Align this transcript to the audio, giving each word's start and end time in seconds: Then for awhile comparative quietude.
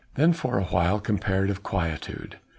Then 0.15 0.33
for 0.33 0.57
awhile 0.57 0.99
comparative 0.99 1.61
quietude. 1.61 2.39